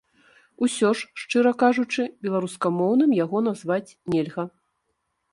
Усё 0.67 0.87
ж, 0.99 1.09
шчыра 1.23 1.51
кажучы, 1.63 2.05
беларускамоўным 2.25 3.11
яго 3.17 3.37
назваць 3.49 3.95
нельга. 4.15 4.47